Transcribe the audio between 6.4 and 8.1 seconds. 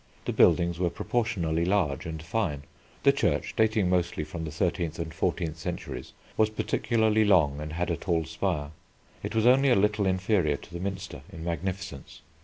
particularly long and had a